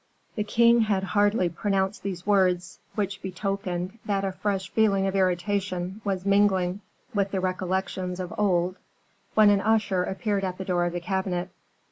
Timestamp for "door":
10.65-10.85